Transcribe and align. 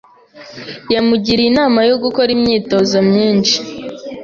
Yamugiriye 0.93 1.47
inama 1.51 1.79
yo 1.89 1.95
gukora 2.03 2.29
imyitozo 2.37 2.97
myinshi. 3.09 3.57